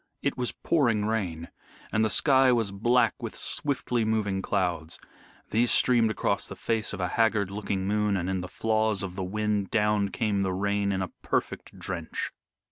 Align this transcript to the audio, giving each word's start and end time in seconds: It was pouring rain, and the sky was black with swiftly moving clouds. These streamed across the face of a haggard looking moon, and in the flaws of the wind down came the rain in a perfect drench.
It 0.23 0.35
was 0.35 0.51
pouring 0.51 1.05
rain, 1.05 1.49
and 1.91 2.03
the 2.03 2.09
sky 2.09 2.51
was 2.51 2.71
black 2.71 3.13
with 3.21 3.37
swiftly 3.37 4.03
moving 4.03 4.41
clouds. 4.41 4.97
These 5.51 5.69
streamed 5.69 6.09
across 6.09 6.47
the 6.47 6.55
face 6.55 6.91
of 6.91 6.99
a 6.99 7.07
haggard 7.09 7.51
looking 7.51 7.85
moon, 7.87 8.17
and 8.17 8.27
in 8.27 8.41
the 8.41 8.47
flaws 8.47 9.03
of 9.03 9.15
the 9.15 9.23
wind 9.23 9.69
down 9.69 10.09
came 10.09 10.41
the 10.41 10.53
rain 10.53 10.91
in 10.91 11.03
a 11.03 11.09
perfect 11.21 11.77
drench. 11.77 12.31